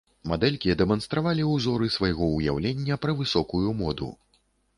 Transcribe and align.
Мадэлькі 0.29 0.75
дэманстравалі 0.79 1.45
ўзоры 1.49 1.89
свайго 1.97 2.31
ўяўлення 2.39 2.99
пра 3.05 3.17
высокую 3.21 3.69
моду. 3.85 4.11